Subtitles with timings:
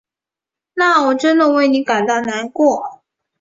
[0.73, 3.03] 那我真为你感到难过。